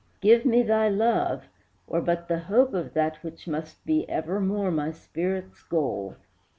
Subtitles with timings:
[0.19, 1.43] Give me thy love,
[1.85, 6.15] or but the hope of that Which must be evermore my spirit's goal."